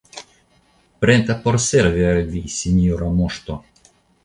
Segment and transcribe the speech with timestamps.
[1.03, 3.61] Preta por servi al vi, sinjora moŝto!